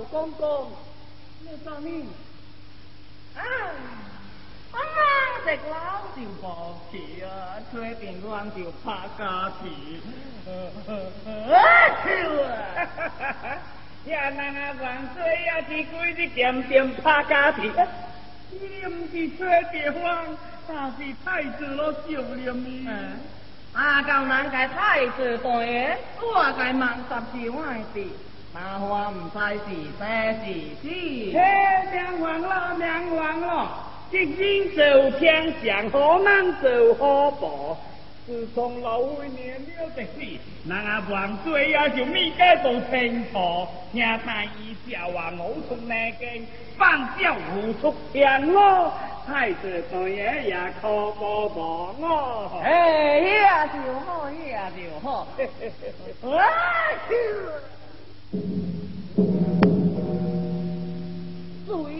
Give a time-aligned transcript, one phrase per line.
[0.00, 0.72] 老公公，
[1.42, 2.02] 你做咩？
[3.36, 3.42] 啊！
[4.72, 4.78] 我
[5.44, 7.28] 这老就无去啊，
[7.70, 8.86] 吹电我就拍
[9.18, 9.68] 家去。
[10.48, 11.60] 啊！
[14.06, 17.70] 呀，人啊，万岁也是规日点点拍家去。
[18.52, 19.38] 你唔是吹
[19.70, 20.34] 地方，
[20.66, 22.00] 但是太子咯少
[22.36, 22.88] 念伊。
[23.74, 28.06] 啊，到人家太子大爷，我该忙十事外事。
[28.52, 29.66] 麻烦唔使是
[29.98, 31.32] 三是四，嘿，
[31.92, 33.68] 两万咯，两万咯，
[34.10, 37.78] 一人做天上好难做好报。
[38.26, 46.44] 自从老岁年了的事，人啊万岁也就咪该做清楚，听太医叫话我从那间
[46.76, 48.92] 放教无出天咯，
[49.26, 52.60] 太子大爷也可不帮我。
[52.62, 55.26] 哎呀，就好呀，就好。
[56.36, 56.46] 啊！
[58.30, 58.38] 最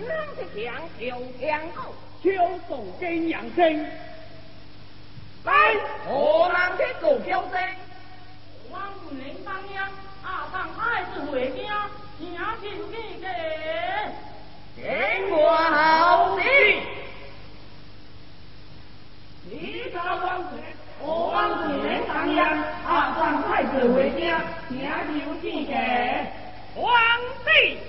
[0.00, 2.32] 难的强又强好，秋
[2.68, 3.86] 风跟阳生，
[5.44, 5.52] 来，
[6.04, 7.52] 河南的狗标声，
[8.72, 9.88] 王不能当阳，
[10.24, 11.75] 阿当太子回，家
[27.56, 27.85] 帝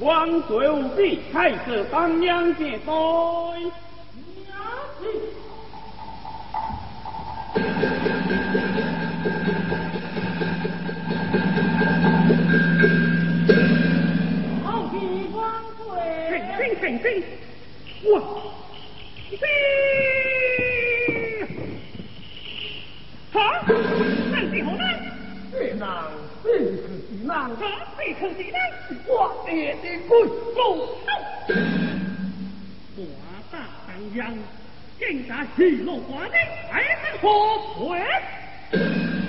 [0.00, 2.78] 王水无罪，太子当娘亲。
[14.64, 14.96] 好比
[15.34, 15.42] 王
[15.76, 15.86] 水，
[16.58, 17.08] 停停停停，
[18.12, 18.14] 哇！
[19.30, 19.32] 停！
[23.32, 23.36] 好，
[24.30, 24.82] 那是何人？
[25.50, 25.80] 这人这是
[27.46, 28.54] 是人，啊，这可是人。
[29.06, 29.10] 我
[29.46, 30.10] 爹的骨
[30.56, 30.58] 肉。
[32.96, 33.00] 我
[33.52, 33.54] 大
[33.86, 34.34] 当阳，
[34.98, 36.34] 竟然喜怒华的，
[36.70, 36.88] 还是
[37.20, 37.28] 何
[37.78, 38.00] 鬼？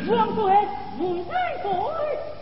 [0.08, 0.40] 王水
[1.00, 1.32] 无罪
[1.62, 1.70] 罪，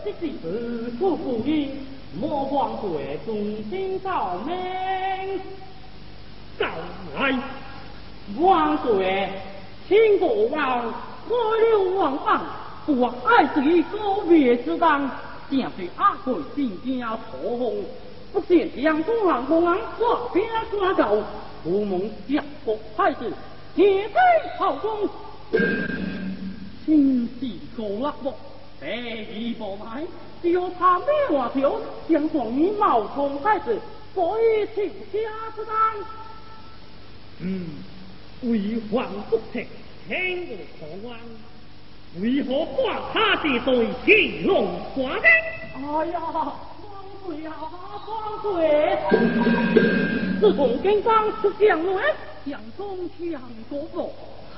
[0.04, 1.70] 这是自出不义，
[2.18, 3.34] 莫王水忠
[3.68, 4.56] 心造命。
[6.58, 6.64] 走
[7.16, 7.38] 来，
[8.38, 9.28] 王水
[9.86, 10.92] 请国王
[11.28, 12.42] 开了王榜，
[12.86, 15.08] 我爱谁告别之当，
[15.50, 17.84] 正是阿贵进家错红，
[18.32, 21.22] 不见杨公行公安挂边抓走，
[21.64, 23.32] 不蒙家国太子，
[23.74, 24.20] 铁在
[24.58, 25.08] 朝中。
[26.84, 28.34] 亲自告勒木，
[28.80, 30.06] 第二步买，
[30.42, 33.78] 只有他咩话条，将皇衣冒充太子，
[34.14, 35.18] 所以请家
[35.54, 35.74] 之当。
[37.40, 37.68] 嗯，
[38.42, 39.66] 为皇不听，
[40.06, 41.18] 听我可安，
[42.20, 45.28] 为何把他的对戏弄华的？
[45.76, 46.56] 哎呀，王
[47.26, 47.54] 水啊，
[48.08, 48.98] 王水！
[50.40, 52.02] 自从金刚出将来，
[52.44, 54.10] 将中强国国，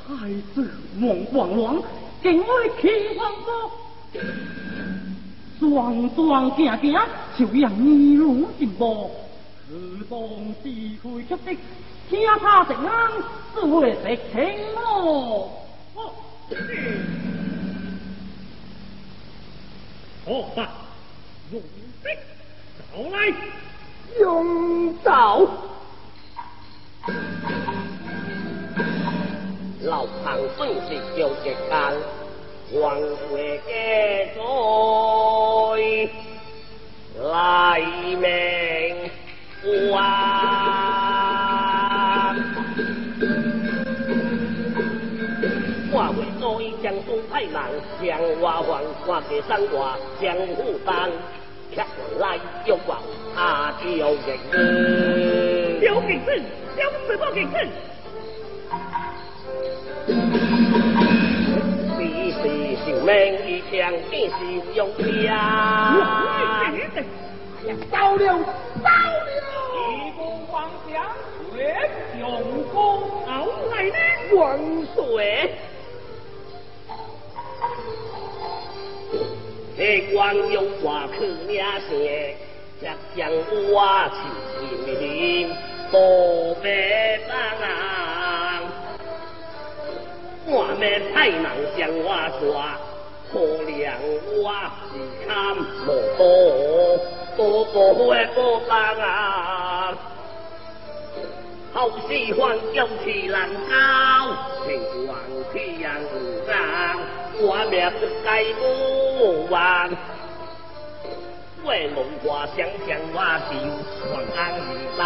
[0.06, 1.77] 太子梦王乱，
[2.22, 2.47] 竟为
[2.81, 3.71] 气皇国。
[5.59, 6.99] 双双行行，
[7.39, 9.10] 就让你如进步，
[9.69, 10.19] 自当
[10.62, 10.71] 是
[11.03, 11.56] 会出的，
[12.09, 13.10] 听他定安，
[13.55, 14.41] 是会食情
[14.75, 15.50] 咯。
[15.95, 15.98] 哦，
[20.27, 20.69] 好吧，
[21.51, 21.61] 用
[22.03, 22.11] 的
[22.93, 23.17] 找来，
[24.21, 25.41] 用到
[29.83, 31.95] 老唐本是叫一干，
[32.72, 32.78] 黄
[33.31, 33.69] 水嘅
[37.17, 37.81] 在来
[38.21, 38.25] 命
[39.97, 40.79] 啊！
[46.12, 46.16] 我
[46.59, 47.71] 为在江中太郎，
[48.03, 49.78] 将我还挂给山外
[50.21, 51.09] 江湖丹，
[51.72, 51.80] 吃
[52.18, 52.36] 来
[52.66, 52.98] 又往
[53.33, 53.86] 他就
[54.27, 54.36] 人。
[55.80, 56.34] 刘景正，
[56.74, 57.57] 刘什么景正？
[61.95, 61.98] 是
[62.33, 62.42] 是
[62.84, 63.09] 性命
[63.47, 64.34] 一枪，便是
[64.74, 65.07] 用枪。
[65.95, 65.97] 我
[66.72, 66.98] 女的，
[67.89, 68.21] 到了，
[68.83, 69.39] 到了！
[69.86, 70.18] 一步
[70.48, 70.92] 黄翔，
[71.54, 71.57] 全
[72.18, 72.21] 雄
[72.72, 72.78] 功，
[73.27, 73.47] 好
[74.33, 74.59] 王
[74.95, 75.54] 水，
[79.80, 79.82] 这
[80.12, 81.88] 光有话去领声，
[82.78, 82.84] 只
[83.16, 83.32] 将
[83.72, 83.74] 我
[84.12, 84.21] 亲
[84.84, 85.50] 亲
[85.91, 87.32] 多别帮，
[90.44, 91.42] 我咩太人
[91.78, 92.06] 将我
[92.38, 92.77] 抓，
[93.32, 93.72] 可怜
[94.36, 94.53] 我
[94.92, 94.92] 是
[95.27, 95.88] 看无
[96.18, 96.21] 多，
[97.38, 97.41] 多
[97.72, 97.98] 多会
[98.34, 99.97] 多帮啊！
[101.72, 103.72] 好喜欢叫起难高，
[104.66, 104.68] 情
[105.06, 105.16] 望
[105.54, 105.80] 天
[106.47, 106.53] 上，
[106.98, 107.09] 我
[107.42, 109.54] 我命不该不完。
[111.65, 113.16] 为龙华想想我
[113.51, 113.53] 就
[114.10, 114.60] 万安一
[114.97, 115.01] 生，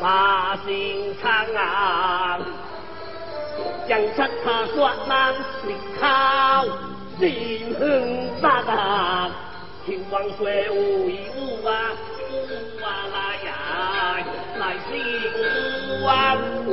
[0.00, 0.02] 把
[0.66, 0.68] 心
[1.22, 1.58] 肠啊，
[3.88, 4.76] 将出他说
[5.08, 5.40] 难是
[6.00, 6.02] 靠，
[7.18, 7.82] 心很
[8.40, 9.30] 大啊，
[9.86, 11.70] 情望水无一无啊，
[12.28, 12.30] 无
[12.84, 13.16] 啊来
[13.46, 13.48] 呀，
[14.58, 14.92] 来是。
[16.04, 16.06] 万
[16.66, 16.68] 心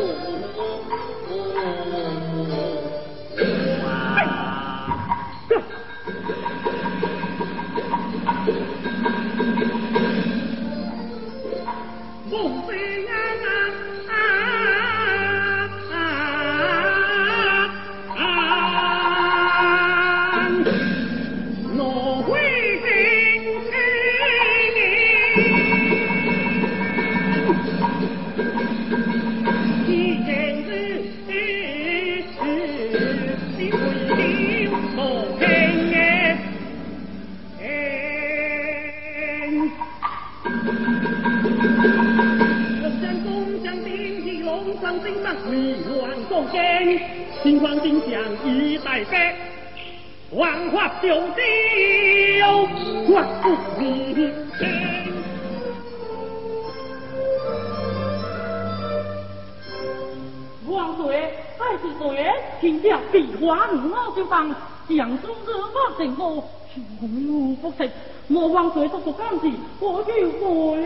[62.66, 64.50] 岁，天下变化五毛就放，
[64.90, 67.90] 江中热发成河，穷无不食。
[68.28, 70.84] 莫王岁做做干事，我就回。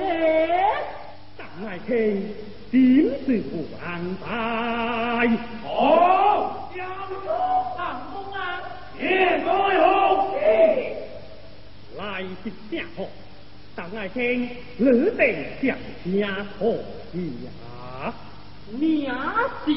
[1.37, 2.33] 张爱卿。
[2.71, 5.27] 定是不安排。
[5.63, 7.17] 好，将军
[7.75, 8.61] 上公啊，
[8.95, 9.79] 谢所有。
[11.97, 13.07] 来是下课，
[13.75, 14.47] 当爱卿
[14.77, 14.85] 你
[15.17, 16.75] 得将家可
[17.11, 18.13] 下。
[18.69, 19.09] 娘
[19.65, 19.73] 子，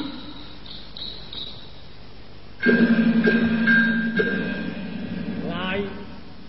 [5.49, 5.79] 来，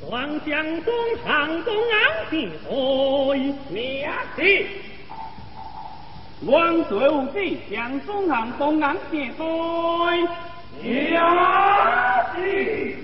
[0.08, 0.94] 王将公
[1.24, 2.36] 上公安的
[2.68, 2.72] 回
[3.70, 4.38] 娘子。
[6.46, 12.96] 王水无忌向松行东岸结对，下去。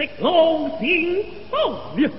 [0.00, 1.60] 的龙行凤
[2.02, 2.10] 了。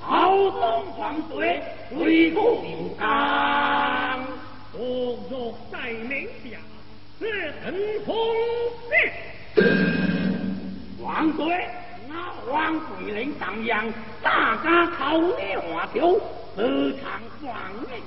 [0.00, 4.24] 好东黄水，为国有刚。
[4.72, 6.58] 我若在明下，
[7.18, 7.74] 是等
[8.06, 8.14] 风
[8.88, 8.92] 势。
[11.02, 11.66] 黄水，
[12.08, 12.12] 那
[12.46, 13.92] 黄水岭荡漾，
[14.22, 16.12] 大家靠你华条，
[16.56, 17.52] 时常放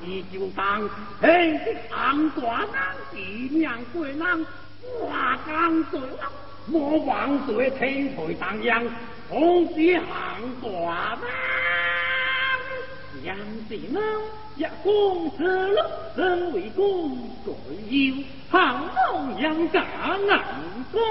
[0.01, 0.89] 你就当。
[1.21, 1.59] 嘿，
[1.89, 2.69] 唐大人，
[3.11, 4.45] 地娘贵人，
[5.01, 6.31] 华江水浪。
[6.67, 8.83] 莫忘在天台荡漾，
[9.29, 10.05] 同时行
[10.61, 10.69] 大
[11.19, 11.23] 难。
[13.23, 13.35] 杨
[13.67, 13.99] 氏呢，
[14.55, 15.77] 一公子路，
[16.15, 17.51] 身为公，在
[17.89, 18.13] 要
[18.49, 19.83] 行龙杨家
[20.27, 20.41] 难
[20.91, 21.01] 公。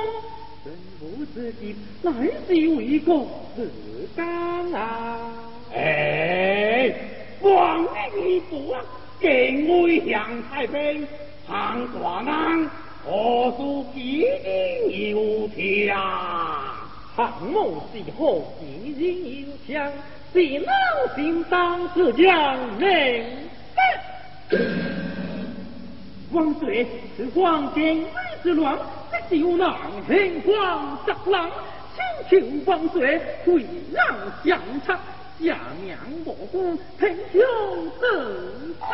[0.64, 2.12] 人无自己，乃
[2.46, 3.26] 是为国
[3.56, 3.70] 自
[4.16, 5.32] 刚啊！
[5.72, 6.92] 哎，
[7.40, 7.84] 王
[8.16, 8.82] 一步啊，
[9.20, 11.06] 敬畏向太平，
[11.46, 12.70] 行大难。
[13.10, 15.98] 何处吉人有枪？
[17.16, 19.02] 汉某是何吉人
[19.40, 19.92] 有枪？
[20.32, 23.26] 是老心当自将人。
[26.30, 26.86] 王岁
[27.16, 28.08] 是黄金为
[28.44, 28.78] 之乱，
[29.28, 29.76] 这就让
[30.06, 31.50] 人皇十郎，
[32.28, 35.00] 请求王岁退让相差，
[35.40, 37.42] 下娘莫公平兄
[37.98, 38.86] 自杀。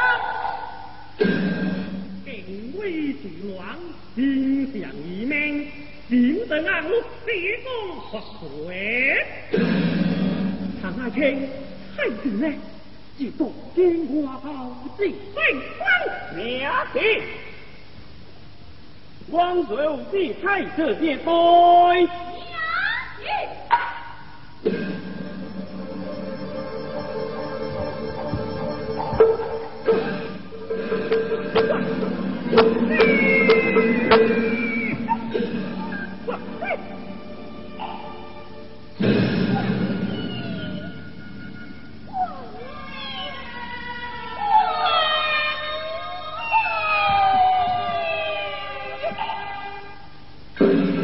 [2.47, 3.77] 定威之乱，
[4.15, 5.69] 心向一命，
[6.09, 7.67] 心得安乐，地风
[8.13, 9.27] 发水。
[10.81, 11.49] 唐爱卿，
[11.97, 12.47] 太子呢？
[13.19, 15.11] 就多见我好子，
[50.59, 50.96] Good.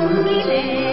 [0.00, 0.89] 总的泪。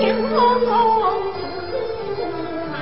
[0.00, 0.66] 英雄出
[2.70, 2.74] 马，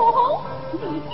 [0.00, 1.02] 红。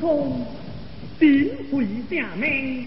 [0.00, 0.46] 通，
[1.18, 2.86] 智慧下面，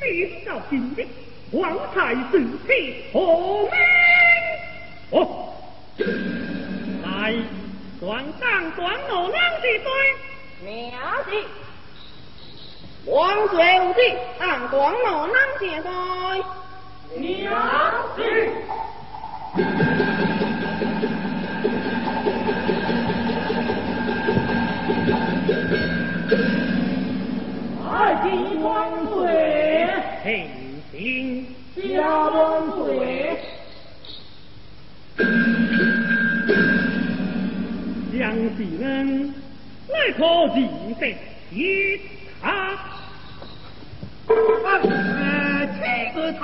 [0.00, 0.04] 知
[0.46, 1.04] 道今日
[1.50, 3.70] 王太子去何门？
[5.10, 5.52] 哦，
[7.04, 7.34] 来，
[8.00, 9.88] 转帐转路让地对，
[10.64, 10.94] 明子。
[13.06, 14.00] 王水无忌，
[14.40, 15.90] 俺广罗南姐对。
[17.20, 17.52] 娘
[18.16, 18.20] 子，
[28.28, 29.88] 金万岁，
[30.24, 30.26] 平
[30.90, 32.34] 听家万
[32.72, 33.38] 岁。
[38.18, 39.32] 杨继恩，
[39.88, 40.18] 来可
[40.54, 40.56] 记
[40.98, 41.02] 得
[41.52, 42.00] 一
[42.42, 42.50] 他？
[42.50, 44.34] 啊，
[45.78, 46.42] 这个他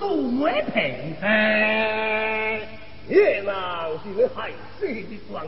[0.00, 1.28] 都没平分。
[3.08, 3.52] 越南
[4.02, 4.50] 是个海
[4.80, 5.46] 水的庄。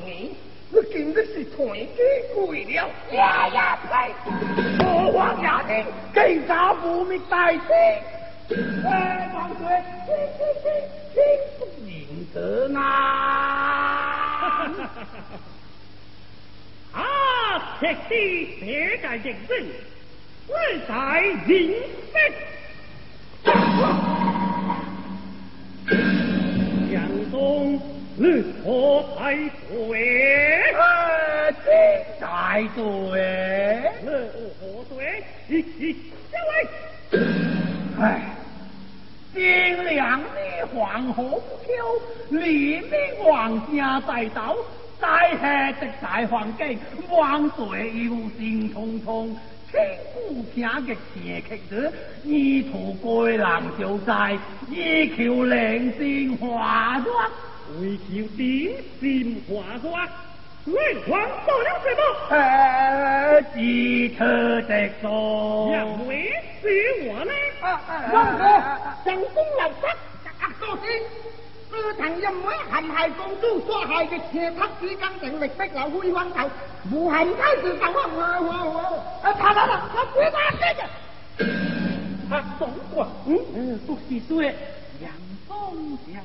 [0.74, 1.14] Được 太
[1.96, 4.12] 珍贵了，呀呀呸！
[4.80, 7.78] 我 thoải 无命大 quỷ điệu,
[20.88, 21.20] giai hát
[22.14, 22.42] này, cố
[25.86, 26.24] gắng
[26.92, 27.78] 江东
[28.62, 29.42] 我排队，
[31.50, 31.68] 你
[32.20, 32.80] 排队，
[34.04, 34.06] 我
[34.88, 35.96] 排队，嘿嘿，
[36.30, 36.54] 上来。
[38.00, 38.04] 哎，
[39.34, 40.26] 汴梁的
[40.72, 41.68] 黄河秋，
[42.30, 42.92] 李明
[43.28, 44.58] 王家在头，
[45.00, 46.78] 在黑的大黄鸡，
[47.10, 49.34] 万岁忧心忡忡，
[49.72, 49.82] 千
[50.14, 51.92] 古听的邪刻字，
[52.22, 54.38] 意图归南就在，
[54.70, 57.12] 依桥人先华妆。
[57.80, 60.08] 为求敌心化化，
[60.66, 62.00] 为皇做了什么？
[62.30, 66.64] 呃，记特的说，因为是
[67.08, 67.32] 我呢。
[68.12, 68.42] 王哥，
[69.04, 69.86] 成功流失，
[70.40, 70.84] 阿多先。
[71.70, 74.70] tư à, à, à, thằng dâm mới hành hài con chú cho hài cái xe thắt
[74.80, 76.48] chỉ căn trận lịch bách lão huy hoang cầu
[76.84, 79.32] vụ hành thái từ cầu hoàng hoa hoa hoa.
[79.34, 80.82] Thà đó là nó quý ta thế chứ
[82.30, 84.54] thật tổng quả ừ, tục gì xuê.
[85.00, 86.24] Giảng phong giảng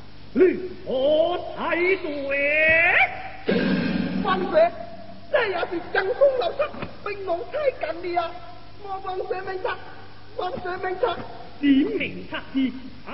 [0.33, 0.45] 如
[0.85, 3.51] 何才对？
[4.23, 4.71] 万岁，
[5.31, 6.57] 这也是江公老失，
[7.03, 8.31] 并无太近的啊！
[8.83, 9.77] 我万岁明察，
[10.37, 11.03] 万岁明察。
[11.59, 12.71] 点明察之
[13.05, 13.11] 爱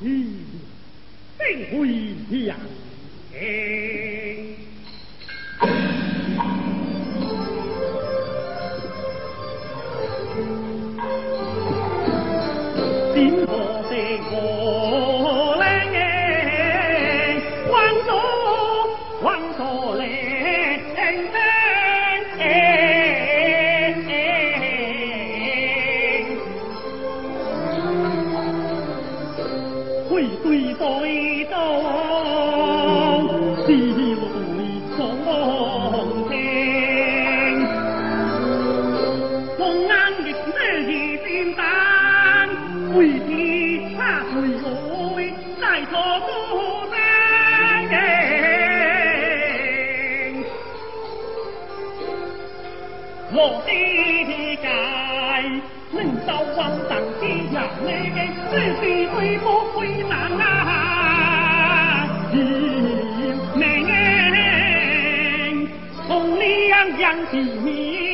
[0.00, 0.06] 意，
[1.38, 1.44] 定
[1.78, 1.78] 会
[2.46, 2.56] 扬
[3.30, 3.34] 名。
[13.12, 13.16] 心
[13.46, 13.54] 河的我
[55.92, 57.88] 能到王上之人呢？
[58.50, 59.44] 这是对不
[59.78, 60.44] 对难啊？
[63.54, 63.64] 命
[66.06, 67.32] 从两样之
[67.62, 68.09] 命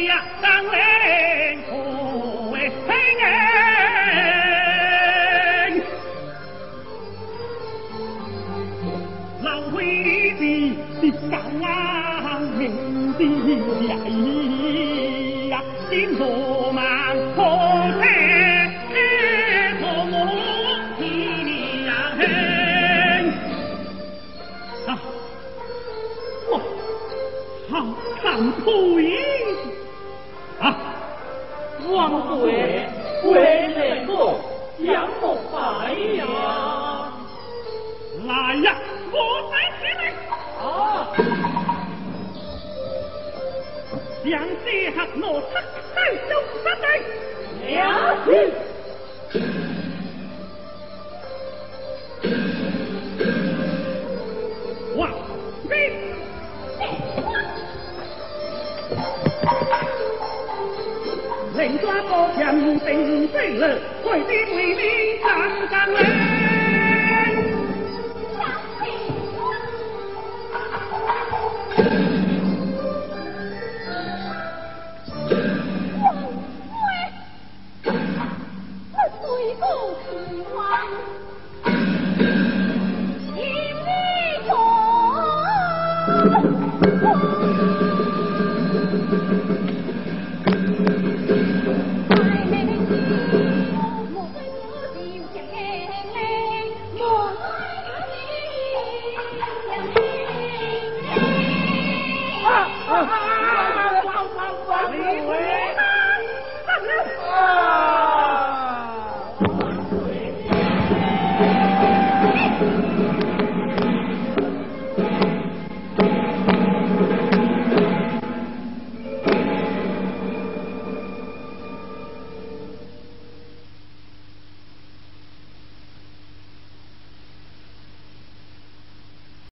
[61.79, 66.36] 抓个人定飞了，快点为你站站嘞。